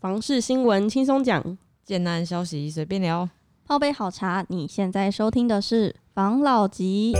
[0.00, 3.28] 房事新闻轻松讲，简单消息随便聊。
[3.64, 7.14] 泡杯好茶，你现在收听的是房老吉。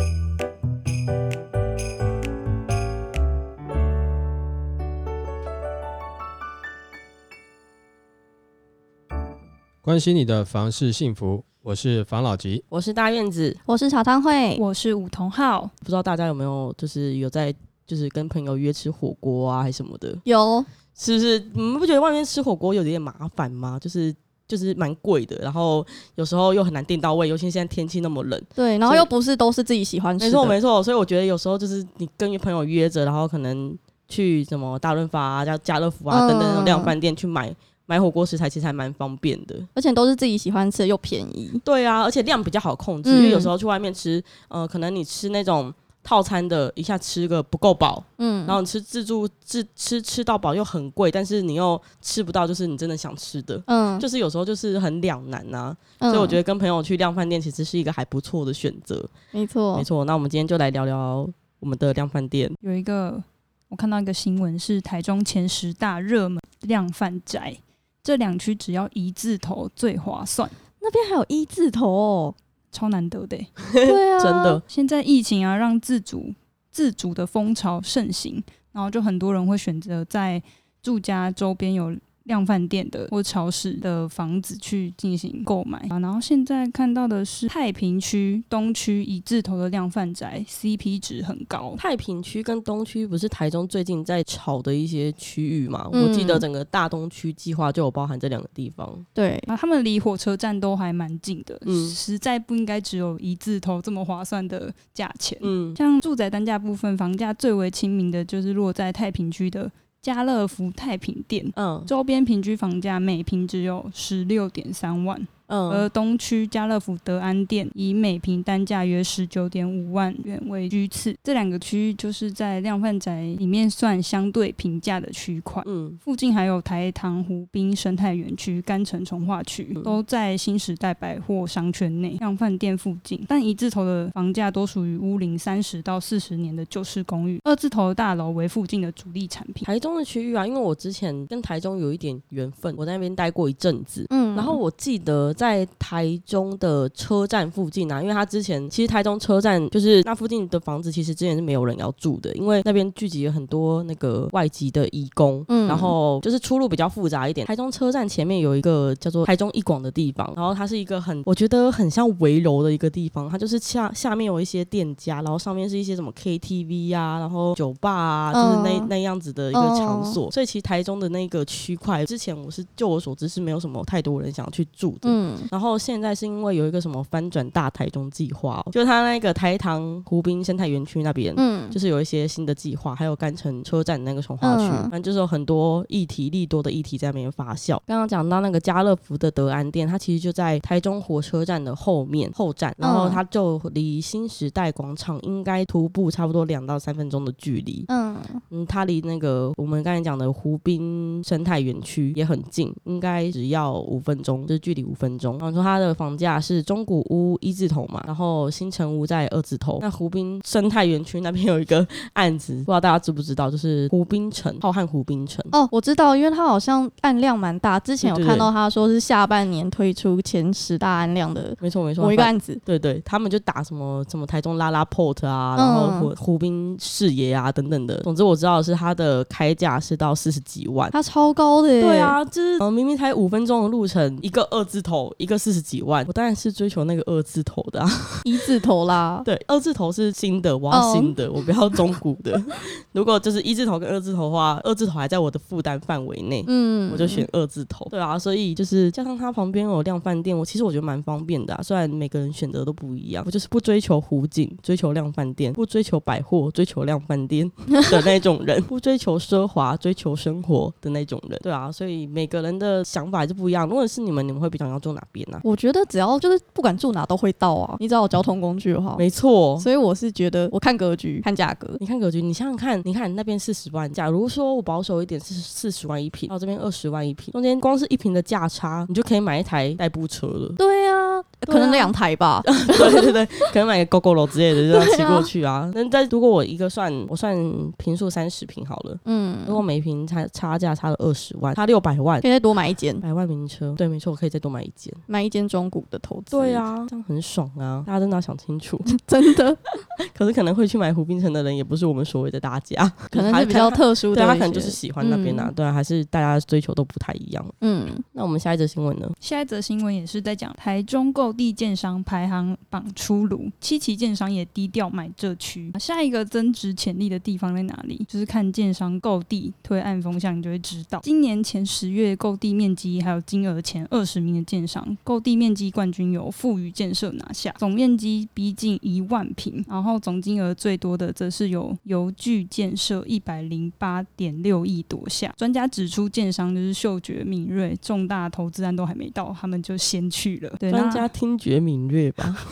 [9.82, 12.64] 关心你的房事幸福，我是房老吉。
[12.68, 13.58] 我是大院子。
[13.66, 17.52] 我是茶汤会，我是武同浩，不知道大家有没有就是有在
[17.84, 20.64] 就是跟朋友约吃火锅啊，还是什么的，有
[20.98, 21.38] 是不是？
[21.54, 23.78] 你们不觉得外面吃火锅有点麻烦吗？
[23.80, 24.12] 就是
[24.48, 25.86] 就是蛮贵的，然后
[26.16, 28.42] 有时候又很难订到位，尤其现在天气那么冷。
[28.54, 33.76] 对，然后又不是都是自己喜欢吃没，错没错，所以我觉得有时候就是你跟朋友约着，然后可能
[34.08, 37.54] 去什么大润发啊、家家乐福啊、等等那种量贩店去买
[37.86, 39.54] 买火锅食材，其实还蛮方便的。
[39.74, 41.50] 而且都是自己喜欢吃的又便宜。
[41.64, 56.10] 对啊，而且量比较好控制，嗯因为有时候去外面吃，呃，可能你吃那种套餐的，一下吃个不够饱，嗯，然后你吃自助自吃吃到饱又很贵，但是你又吃不到就是你真的想吃的，嗯，就是有时候就是很两难呐、嗯。
[56.10, 59.06] 所以我觉得跟朋友去量饭店其实是一个还不错的选择。
[59.32, 61.28] 没错，没错，那我们今天就来聊聊
[61.60, 62.50] 我们的量饭店。
[62.60, 63.22] 有一个
[63.68, 67.54] 我看到一个新闻是台中前十大热门量饭宅，
[68.02, 72.34] 这两区只要一字头最划算，那边还有一字头哦。
[72.70, 73.48] 超难得的欸。
[73.72, 76.34] 对啊，真的，现在疫情啊，让自主
[76.70, 80.42] 自主的风潮盛行，然后就很多人会选择在
[80.82, 81.96] 住家周边有
[82.28, 85.98] 量贩店的或超市的房子去进行购买啊。
[85.98, 91.74] 然后现在看到的是太平区东区一字头的量贩宅，CP 值很高。
[91.76, 95.88] 太平区跟东区不是台中最近在炒的一些区域嘛？
[95.92, 99.04] 嗯我记得整个大东区计划就有包含这两个地方。
[99.12, 105.36] 对，啊，他们离火车站都还蛮近的，嗯实在不应该只有一字头这么划算的价钱。
[105.40, 111.84] 嗯，像住宅单价部分，房价最为亲民的就是落在太平区的家乐福太平店，嗯。
[111.86, 121.16] 周边平均房价每平只有十六点三万，而嗯，东区家乐福德安店以每平单价约十九点五万元为居次。
[121.24, 125.62] 这两个区域就是在量贩宅里面算相对平价的区块。
[125.66, 133.24] 嗯附近还有台糖湖滨生态园区、甘城从化区，嗯都在新时代百货商圈内、量贩店附近。
[133.26, 139.64] 但一字头的房价多属于屋龄三十到四十年的旧式公寓，二字头的大楼为附近的主力产品。
[139.64, 144.06] 台中的区域啊，因为我之前跟台中有一点缘分，我在那边待过一阵子。
[144.10, 157.46] 嗯，然后我记得在台中的车站附近啊，因为他之前其实台中车站就是那附近的房子，其实之前是没有人要住的，因为那边聚集了很多那个外籍的移工，嗯然后就是出入比较复杂一点。
[157.46, 170.30] 台中车站前面有一个叫做台中一广的地方，然后它是一个很我觉得很像围楼的一个地方，它就是下下面有一些店家，然后上面是一些什么 KTV 啊，然后酒吧啊，就是那、嗯那样子的一个场所。
[170.30, 175.00] 所以其实台中的那个区块，之前我是就我所知是没有什么太多人想要去住的。
[175.02, 187.78] 嗯，然后现在是因为有一个什么翻转大台中计划、哦，就他那个台糖湖滨生态园区那边，嗯，就是有一些新的计划，还有干城车站那个从化区，嗯反正就是有很多议题利多的议题在那边发酵。
[187.86, 197.84] 刚刚讲到那个家乐福的德安店，它其实就在台中火车站的后面后站，然后它就离新时代广场应该徒步差不多两到三分钟的距离。
[197.88, 198.16] 嗯，
[198.50, 205.17] 嗯，它离那个我们刚才讲的湖滨生态园区也很近，应该只要五分钟，就是距离五分钟。
[205.22, 209.78] 然后说它的房价是中古屋一字头嘛，然后新城屋在二字头。
[209.80, 215.44] 那湖滨生态园区那边有一个案子，不知道大家知不知道，就是湖滨城，浩瀚湖滨城。
[215.52, 222.58] 哦，我知道，因为它好像案量蛮大，之前有看到他说是下半年推出前十大案量的没错没错，某一个案子。
[222.64, 227.98] 对对，他们就打什么什么台中拉拉 port 啊，嗯然后湖湖滨视野啊等等的。
[228.02, 230.90] 总之我知道的是它的开价是到四十几万。
[230.90, 237.90] 它超高的耶，对，啊，就是、呃、明明才五分钟的路程，一个二字头，一个四十几万，我当然是追求那个二字头的、啊。
[238.24, 239.22] 一字头啦。
[239.24, 242.40] 对，二字头是新的，我要新的，我不要中古的。
[242.92, 246.44] 如果就是一字头跟二字头的话，二字头还在我的负担范围内。
[246.46, 251.62] 嗯，我就选二字头，对啊，所以就是加上它旁边有量饭店，我其实我觉得蛮方便的、啊。
[251.62, 261.38] 虽然每个人选择都不一样，我就是不追求湖景，追求量饭店；不追求百货，追求量饭店的那种人；不追求奢华，追求生活的那种人。
[261.42, 263.66] 对啊，所以每个人的想法还是不一样。
[263.68, 268.96] 如果是你们，你们会比较要住哪边呢、我觉得只要就是不管住哪都会到啊，你只要有交通工具的话。
[268.98, 280.52] 没错，所以我是觉得，我看格局，看价格，你看格局，你想想看，你看那边四十万，假如说我保守一点是四十万一平，到这边二十万一平，中间光是一平的价差，你就可以买一台代步车了。
[280.56, 281.52] 对啊，对啊。
[281.52, 282.42] 可能两台吧。
[282.44, 285.70] 对对对，可能买个 GoGo 楼之类的，就这样骑过去啊。
[285.74, 287.36] 那但如果我一个算，我算
[287.76, 294.94] 平数三十平好了，嗯，如果每平差差价差了二十万，差六百万，可以再多买一间，百万名车，对，没错，我可以再多买一间。
[295.06, 296.36] 买一间中古的投资。
[296.36, 297.82] 对，啊，这样很爽啊！
[297.86, 298.80] 大家真的要想清楚。
[299.06, 299.56] 真的，
[300.14, 304.14] 可是可能会去买湖滨城的人，也不是我们所谓的大家， 可能是比较特殊。
[304.14, 307.44] 对他可能就是喜欢那边啊，嗯对啊，还是大家追求都不太一样。
[307.60, 309.10] 嗯，那我们下一则新闻呢？
[309.20, 315.72] 下一则新闻也是在讲台中购地建商排行榜出炉，七旗建商也低调买这区。
[315.78, 318.04] 下一个增值潜力的地方在哪里？
[318.08, 321.00] 就是看建商购地推案风向，你就会知道。
[321.02, 335.34] 今年前十月购地面积还有金额前二十名的建商，购地面积冠军由富裕建设拿下，总面积逼近一万平，然后总金额最多的则是由邮具建设一百零八点六亿夺下。
[335.38, 340.50] 专家指出，建商就是嗅觉敏锐，重大投资案都还没到，他们就先去了。
[340.58, 342.36] 对，专家听觉敏锐吧？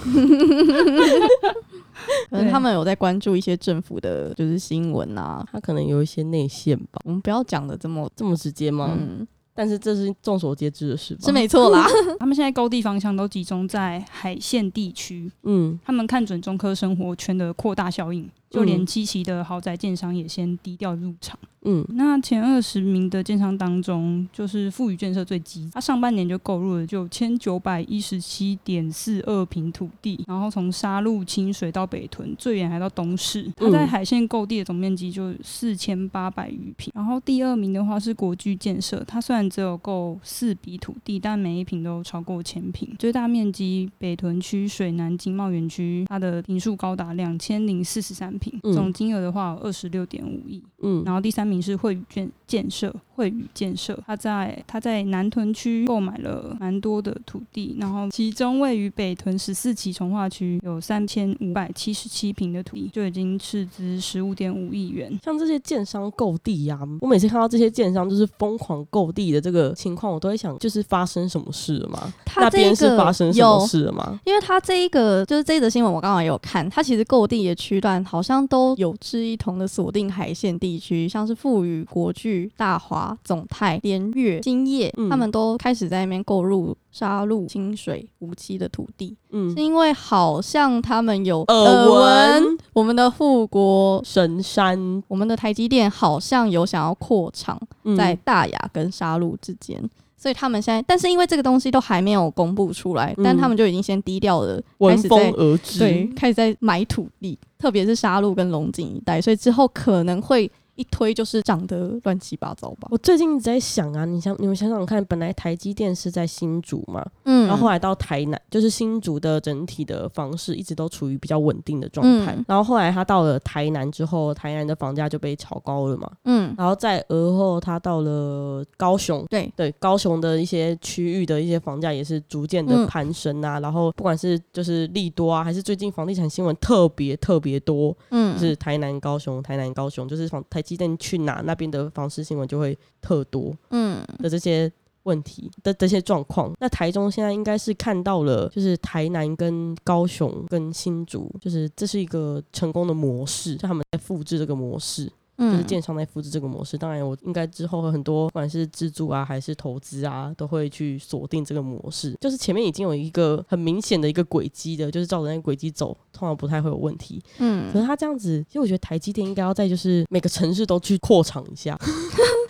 [2.28, 5.42] 可能他们有在关注一些政府的，就是新闻啊。
[5.50, 7.00] 他可能有一些内线吧？
[7.04, 8.94] 我们不要讲的这么，这么直接吗？
[8.98, 9.26] 嗯，
[9.56, 11.20] 但是这是众所皆知的事吧？
[11.25, 11.88] 是没错啦。
[12.20, 21.38] 他们现在高地方向都集中在海线地区，嗯，他们看准中科生活圈的扩大效应，就连嗯七期的豪宅建商也先低调入场。
[21.66, 33.50] 嗯那前二十名的建商当中，就是富裕建设最积极，它上半年就购入了九千九百一十七点四二平土地，然后从沙鹿、清水到北屯，最远还到东市。
[33.56, 36.92] 它在嗯海线购地的总面积就四千八百余平。
[36.94, 50.62] 然后第二名的话是国巨建设，它虽然只有购四笔土地，但每一平都超过千平，最大面积北屯区水南经贸园区，它的平数高达两千零四十三平，嗯总金额的话有二十六点五亿。
[50.82, 65.18] 嗯然后第三名是惠宇建建设，惠宇建设，他在他在南屯区购买了蛮多的土地，然后其中位于北屯十四期从化区有三千五百七十七平的土地，就已经斥资十五点五亿元。
[65.24, 72.12] 像这些建商购地呀、我每次看到这些建商就是疯狂购地的这个情况，我都会想，就是发生什么事了吗？
[72.24, 74.20] 他这那边是个发生什么事了吗？
[74.24, 85.11] 因为他这一个就是这一则新闻，我刚好也有看，他其实购地的区段好像都有志一同的锁定海线地区，像是富裕、国巨、大华、总泰、联越、兴业，嗯。
[85.11, 89.55] 他们都开始在那边购入沙鹿、清水、无期的土地，嗯。
[89.55, 94.00] 是，因为好像他们有耳闻我们的富国。
[94.05, 97.97] 神山我们的台积电好像有想要扩厂嗯。
[97.97, 99.82] 在大雅跟沙鹿之间，
[100.17, 103.25] 所以他们现在，但是因为这个东西都还没有公布出来，嗯。
[103.25, 112.88] 但他们就已经先低调的开闻风始在而至，对，开始在买土地，特别是沙鹿跟龙井一带，所以之后可能会一推就是涨得乱七八糟吧。
[112.90, 122.34] 我最近一直在想啊，你想你们想想看，本来台积电是在新竹嘛，嗯然后后来到台南，就是新竹的整体的房市一直都处于比较稳定的状态。
[122.34, 126.11] 嗯然后后来他到了台南之后，台南的房价就被炒高了嘛。
[126.25, 133.58] 嗯，然后再而后他到了高雄，对对，高雄的一些区域的一些房价也是逐渐的嗯攀升啊。
[133.61, 143.54] 然后不管是就是利多啊，还是最近房地产新闻特别特别多，嗯就是台南、高雄、台南、高雄，就是房台积电去哪那边的房事新闻就会特多。
[143.70, 144.70] 嗯的这些
[145.04, 146.52] 问题的这些状况。
[146.58, 155.10] 那台中现在应该是看到了，就是台南跟高雄跟新竹，就是这是一个成功的模式，就他们在复制这个模式。
[155.38, 162.17] 就是嗯建商在复制这个模式，当然我应该之后会很多，不管是自助啊还是投资啊，都会去锁定这个模式。
[162.21, 167.23] 就是前面已经有一个很明显的一个轨迹的，就是照着那个轨迹走，通常不太会有问题。
[167.38, 171.78] 嗯可嗯，是他这样子，其实我觉得台积电应该要在就是每个城市都去扩厂一下，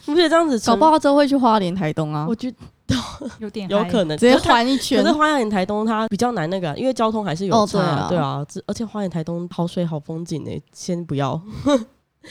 [0.07, 2.57] 你 不觉得这样子搞不好之后会去花莲、台东啊我，觉得
[3.41, 5.17] 有点 有可能直接环一圈可是。
[5.17, 11.41] 花莲台东它比较难那个啊，因为交通还是有哦差，对啊对啊，这而且花莲台东好水好风景诶，先不要，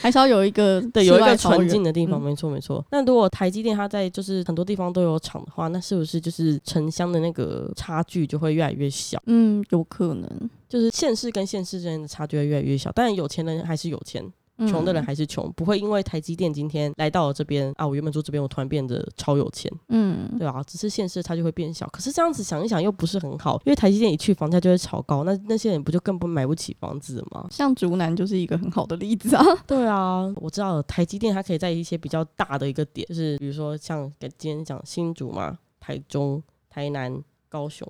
[0.02, 2.86] 还是要有一个对，有一个纯净的地方，嗯没错没错。
[2.92, 9.22] 那如果台积电它在就是很多地方都有厂的话，那是不是就是城乡的那个差距就会越来越小？
[9.26, 10.50] 嗯，有可能。
[10.68, 14.32] 就是县市跟县市之间的差距会越来越小，当然有钱人还是有钱，嗯
[14.68, 21.88] 穷的人还是穷，不会因为台积电今天来到了这边啊，我原本住这边，我突然变得超有钱，嗯，对啊，只是现实它就会变小。
[21.90, 27.48] 可是这样子想一想又不是很好，因为台积电一去房价就会炒高，那那些人不就更不买不起房子了吗？
[27.52, 29.44] 像竹南就是一个很好的例子啊。
[29.68, 37.86] 对啊，我知道了台积电它可以在一些比较大的一个点，就是比如说像今天讲新竹嘛、台中、台南、高雄。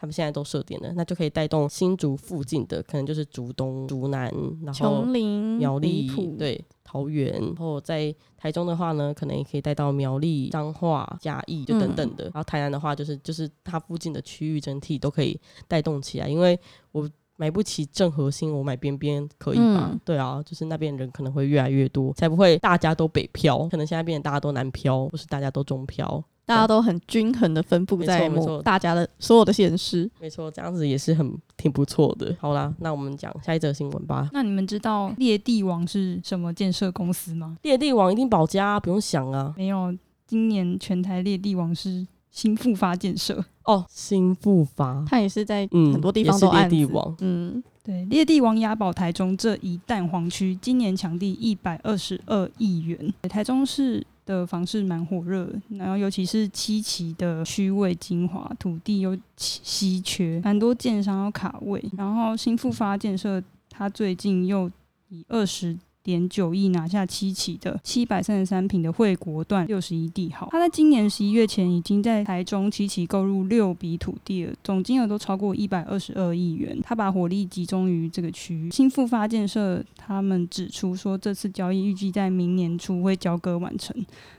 [0.00, 4.32] 他们现在都设点了，那就可以带动新竹附近的，可能就是竹东、竹南，
[4.64, 12.24] 然后苗栗，对桃园，然后在台中的话呢，可能也可以带到苗栗、彰化、嘉义就等等的。
[12.24, 15.38] 然后台南的话，就是就是它附近的区域整体都可以
[15.68, 16.58] 带动起来，因为
[16.92, 17.08] 我。
[17.36, 19.88] 买不起正核心，我买边边可以吧？
[19.90, 23.66] 嗯对啊，就是那边人可能会越来越多，才不会大家都北漂。
[23.68, 26.22] 可能现在变得大家都南漂，或是大家都中漂。
[26.50, 30.10] 大家都很均衡的分布在没错某大家的所有的县市。
[30.20, 32.36] 没错，这样子也是很挺不错的。
[32.40, 34.28] 好啦，那我们讲下一则新闻吧。
[34.32, 37.56] 那你们知道猎地王是什么建设公司吗？
[37.62, 39.54] 猎地王一定保家、啊，不用想啊。
[39.56, 43.44] 没有，今年全台猎地王是新复发建设。
[43.64, 47.14] 哦，新复发，它也是在嗯，很多地方都案子地王。
[47.20, 53.14] 嗯，对，猎地王押宝台中这一蛋黄区，今年抢地一百二十二亿元。
[53.28, 61.84] 台中市的房市蛮火热，然后尤其是七期的区位精华，土地又稀稀缺，蛮多建商要卡位。
[61.96, 64.70] 然后新复发建设，它最近又
[65.08, 65.76] 以二十。
[66.02, 76.78] 点九亿拿下七期的七百三十三平的惠国段六十一地号，他在今年十一月前已经在台中七期购入六笔土地了，总金额都超过一百二十二亿元。
[76.82, 78.70] 他把火力集中于这个区域。
[78.70, 83.94] 新复发建设他们指出说，这次交易预计在明年初会交割完成，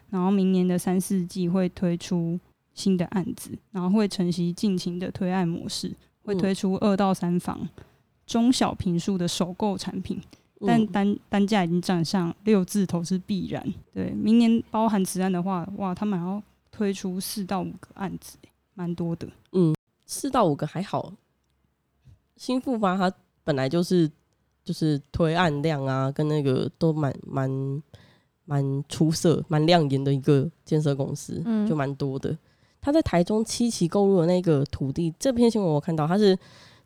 [0.10, 2.40] 然后明年的三四季会推出
[2.74, 7.70] 新的案子，然后会承袭近期的推案模式，会推出二到三房
[8.26, 10.20] 中小平数的首购产品。
[10.66, 13.74] 但嗯单单价已经涨上六字头是必然。
[13.94, 16.42] 对，明年包含此案的话，哇，他们还要
[16.72, 18.38] 推出四到五个案子，
[18.74, 19.28] 蛮多的。
[19.54, 19.76] 嗯
[20.06, 21.14] 四到五个还好。
[22.36, 23.12] 新复发它
[23.44, 24.10] 本来就是
[24.64, 27.50] 就是推案量啊，跟那个都蛮蛮
[28.46, 32.38] 蛮出色、蛮亮眼的一个建设公司，嗯就蛮多的。
[32.80, 36.38] 他在台中七期购入的那个土地，这篇新闻我看到，它是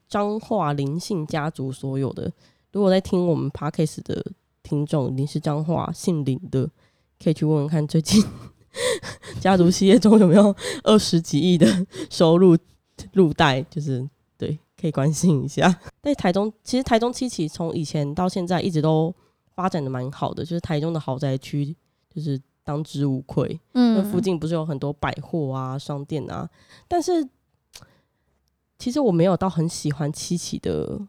[0.07, 2.31] 彰化林姓家族所有的。
[2.75, 4.21] 如果在听我们 podcast 的
[4.61, 6.69] 听众，你是彰化姓林的，
[7.23, 8.21] 可以去问问看，最近
[9.39, 10.53] 家族企业中有没有
[10.83, 11.65] 二十几亿的
[12.09, 12.57] 收入
[13.13, 14.05] 入袋，就是
[14.37, 15.73] 对，可以关心一下。
[16.03, 19.15] 在台中，其实台中七期从以前到现在一直都
[19.53, 21.73] 发展的蛮好的，就是台中的豪宅区
[22.13, 23.57] 就是当之无愧。
[23.73, 26.49] 嗯那嗯，附近不是有很多百货啊、商店啊，
[26.89, 27.25] 但是
[28.77, 30.99] 其实我没有到很喜欢七期的，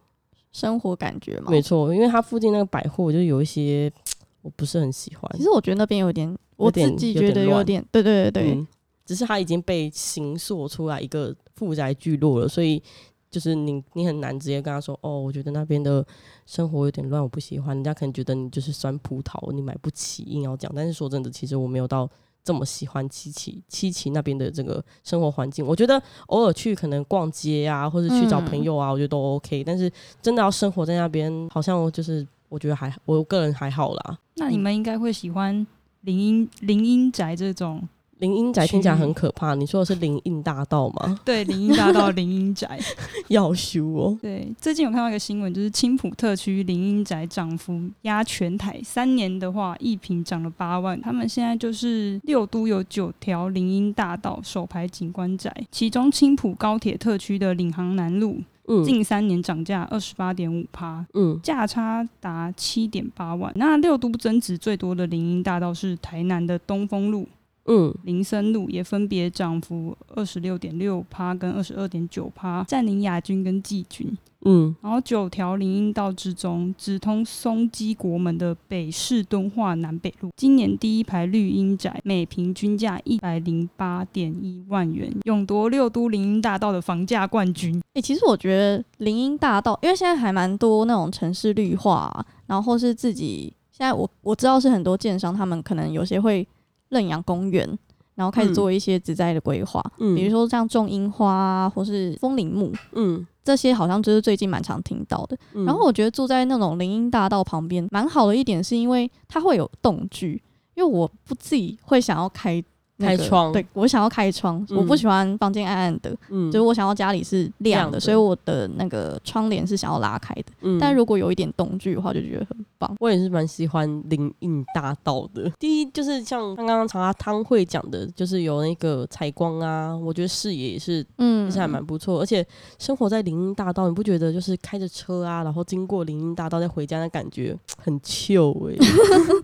[0.56, 1.50] 生活感觉嘛。
[1.50, 3.92] 没错，因为它附近那个百货就有一些
[4.40, 5.30] 我不是很喜欢。
[5.36, 8.66] 其实我觉得那边有点，我自己觉得有点，对对对对，嗯，
[9.04, 12.82] 只是它已经被形塑出来一个富宅聚落了，所以
[13.30, 16.02] 就是你你很难直接跟他说，哦，我觉得那边的
[16.46, 17.76] 生活有点乱，我不喜欢。
[17.76, 20.72] 人家可能觉得你就是酸葡萄，你买不起，硬要讲。
[20.74, 22.08] 但是说真的，其实我没有到
[22.46, 25.66] 这么喜欢七七七七那边的这个生活环境。
[25.66, 29.64] 我觉得偶尔去可能逛街啊，或者去找朋友啊，我觉得都 OK。
[29.64, 29.90] 但是
[30.22, 34.18] 真的要生活在那边，好像就是我觉得还我个人还好啦。
[34.36, 35.66] 那你们应该会喜欢
[36.02, 37.82] 林荫林荫宅这种，
[38.18, 41.20] 林荫宅听起来很可怕，你说的是林荫大道吗？
[41.24, 42.78] 对，林荫大道林荫宅。
[43.28, 44.18] 要修哦。
[44.22, 50.98] 对，最近有看到一个新闻，就是青浦特区林荫宅涨幅压全台，三年的话一平涨了八万。
[51.00, 61.04] 他们现在就是六都有九条林荫大道首排景观宅，其中青浦高铁特区的领航南路嗯近三年涨价二十八点五趴。
[61.14, 63.52] 嗯价差达七点八万。
[63.56, 67.28] 那六都增值最多的林荫大道是台南的东风路、
[67.66, 74.16] 嗯林森路，也分别涨幅二十六点六趴跟二十二点九趴，占领亚军跟季军。
[74.48, 87.82] 嗯然后九条林荫道之中，直通松基国门的北市敦化南北路，今年第一排绿荫宅每平均价一百零八点一万元，勇夺六都林荫大道的房价冠军。
[87.94, 96.46] 诶、其实我觉得林荫大道，因为现在还蛮多那种城市绿化、啊，然后是自己现在我我知道是很多建商，他们可能有些会
[96.88, 97.66] 认养公园，
[98.14, 98.54] 然后开始嗯。
[98.54, 105.36] 做一些植栽的规划，嗯，比如说像种樱花啊，或是风铃木，嗯，这些好像就是最近蛮常听到的。
[105.54, 105.64] 嗯。
[105.64, 110.42] 然后我觉得住在那种林荫大道旁边，蛮好的一点是因为它会有动距，
[110.74, 112.62] 因为我不自己会想要开、
[112.98, 120.44] 那个开窗对我想要开窗，嗯我不喜欢房间暗暗的，嗯就是我想要家里是亮的，所以我的那个窗帘是想要拉开的。
[120.62, 122.94] 嗯但如果有一点动距的话，就觉得很棒。
[122.98, 125.50] 我也是蛮喜欢林荫大道的。
[125.58, 132.20] 第一就是像刚刚查汤会讲的，就是有那个采光啊，我觉得视野也是嗯也是还蛮不错。
[132.20, 132.46] 而且
[132.78, 138.76] 生活在林荫大道，你不觉得就是开着车啊，然后经过林荫大道再回家的感觉很 chill 哎、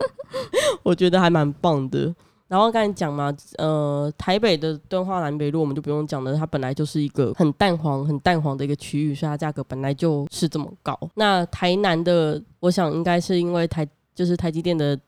[0.82, 2.14] 我觉得还蛮棒的。
[2.52, 10.98] 然后刚才讲嘛，呃，台北的敦化南北路我们就不用讲了，它本来就是一个很淡黄、很淡黄的一个区域，所以它价格本来就是这么高。
[11.14, 14.98] 那台南的，我想应该是因为台就是台积电的。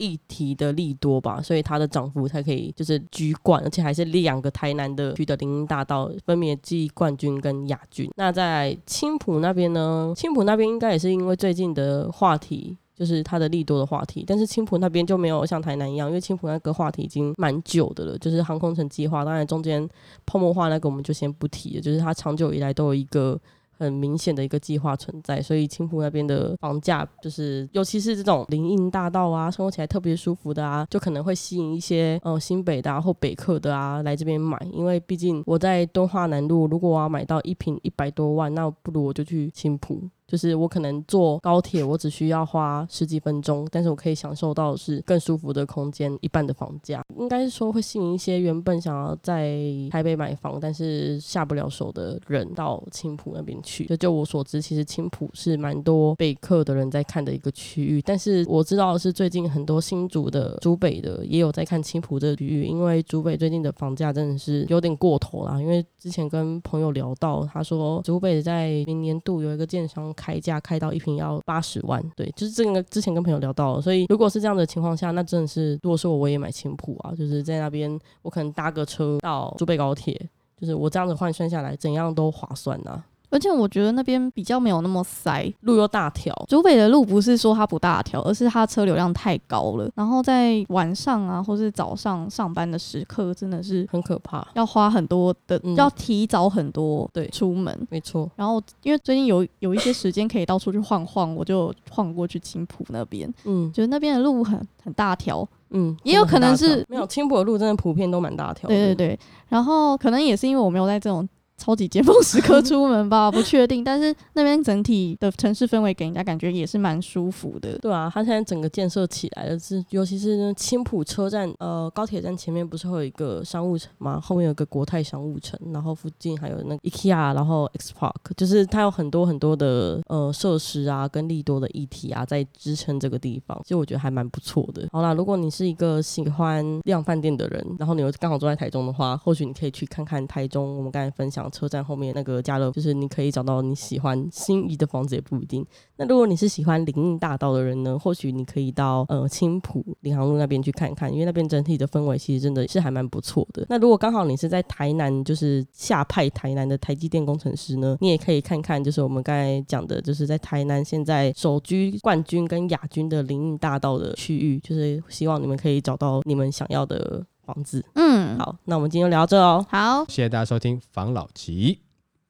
[0.00, 8.08] 议题的利多吧，所以它的涨幅才可以就是居冠，而且还是两个台南的区的林荫大道分别记冠军跟亚军。
[8.14, 10.12] 那在青浦那边呢？
[10.14, 19.24] 青浦那边应该也是因为最近的话题，就是它的利多的话题，但是青浦那边就没有像台南一样，因为青浦那个话题已经蛮久的了，就是航空城计划。
[19.24, 19.88] 当然中间
[20.26, 23.38] 泡沫化那个我们就先不提了，就是它长久以来都有一个。
[23.80, 40.02] 很明显的一个计划存在，所以青浦那边的房价就是，尤其是这种林荫大道啊，生活起来特别舒服的啊，就可能会吸引一些呃新北的啊或北客的啊来这边买，因为毕竟我在敦化南路，如果我要买到一平一百多万，那不如我就去青浦。
[40.28, 49.58] 就是我可能坐高铁，我只需要花十几分钟，但是我可以享受到是更舒服的空间，一半的房价，应该是说会吸引一些原本想要在
[49.90, 53.86] 台北买房但是下不了手的人到青浦那边去。
[53.86, 65.58] 就就我所知，其实青浦是蛮多北客的人在看的一个区域，但是我知道是最近很多新竹的、竹北的也有在看青浦这个区域，因为竹北最近的房价真的是有点过头啦。
[65.58, 70.14] 因为之前跟朋友聊到，他说竹北在明年度有一个建商。
[70.18, 80.20] 开价开到一瓶要八十万，对，就是这个之前跟朋友聊到了，所以如果是这样的情况下，那真的是如果是我，我也买青浦啊，就是在那边我可能搭个车到珠贝高铁，
[80.60, 83.00] 就是我这样子换算下来，怎样都划算呐。
[83.30, 86.34] 而且我觉得那边比较没有那么塞，路又大条。
[86.48, 89.90] 竹北的路不是说它不大条，而是它车流量太高了。
[89.94, 97.86] 然后在晚上啊，或是早上上班的时刻，真的是很可怕，要花很多的，要提早很多对出门。
[97.90, 98.30] 没错。
[98.34, 103.32] 然后因为最近有有一些时间可以到处去晃晃，我就晃过去青浦那边。
[103.44, 105.46] 嗯，觉得那边的路很很大条。
[105.70, 108.68] 嗯，也有可能是没有青浦的路真的普遍都蛮大条。
[108.68, 109.18] 对对对。
[109.48, 111.28] 然后可能也是因为我没有在这种。
[111.58, 113.82] 超级尖峰时刻出门吧， 不确定。
[113.82, 117.76] 但是那边整体的城市氛围给人家感觉也是蛮舒服的。
[117.80, 124.20] 对啊，它现在整个建设起来了，是尤其是那青浦车站，呃，高铁站前面不是会有一个商务城吗？
[124.20, 133.60] 后面有个国泰商务城，然后附近还有那个 IKEA，然后 X Park，就是它有很多很多的呃设施啊，跟利多的议题啊，在支撑这个地方。
[133.64, 134.86] 其实我觉得还蛮不错的。
[134.92, 140.76] 好啦，如果你是一个喜欢量饭店的人，然后你又刚好住在台中的话，或许你可以去看看台中。
[140.76, 141.47] 我们刚才分享。
[141.50, 145.64] 车站后面那个家乐，就是你可以找到你喜欢心仪的房子，也不一定。
[145.96, 147.98] 那如果你是喜欢林荫大道的人呢？
[147.98, 153.66] 或许你可以到呃青浦领航路那边去看看，因为那边整体的氛围其实真的是还蛮不错的。
[153.68, 167.26] 那如果刚好你是在台南，就是下派台南的台积电工程师呢，你也可以看看，就是我们刚才讲的，就是在台南现在首居冠军跟亚军的林荫大道的区域，就是希望你们可以找到你们想要的。
[167.48, 169.64] 房子，嗯，好，那我们今天就聊这哦。
[169.70, 171.80] 好，谢谢大家收听房老吉，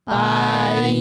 [0.04, 0.94] 拜。